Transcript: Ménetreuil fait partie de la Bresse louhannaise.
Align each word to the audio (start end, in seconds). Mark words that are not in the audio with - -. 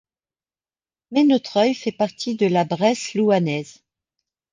Ménetreuil 1.11 1.75
fait 1.75 1.91
partie 1.91 2.33
de 2.35 2.47
la 2.47 2.63
Bresse 2.65 3.13
louhannaise. 3.13 3.83